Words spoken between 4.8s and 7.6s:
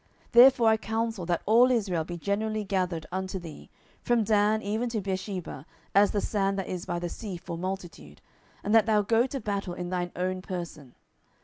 to Beersheba, as the sand that is by the sea for